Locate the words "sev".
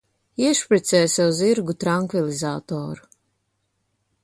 1.15-1.29